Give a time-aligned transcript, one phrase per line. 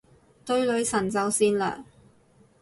[0.43, 1.85] 對女神就善良